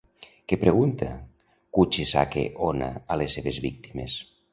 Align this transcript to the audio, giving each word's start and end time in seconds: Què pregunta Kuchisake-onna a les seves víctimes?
Què 0.51 0.57
pregunta 0.61 1.09
Kuchisake-onna 1.77 2.87
a 3.17 3.19
les 3.23 3.37
seves 3.39 3.61
víctimes? 3.67 4.17